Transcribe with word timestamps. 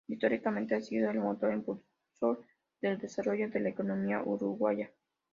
Históricamente 0.07 0.73
ha 0.73 0.81
sido 0.81 1.11
el 1.11 1.19
motor 1.19 1.53
impulsor 1.53 2.43
del 2.81 2.97
desarrollo 2.97 3.51
de 3.51 3.59
la 3.59 3.69
economía 3.69 4.23
uruguaya. 4.23 4.91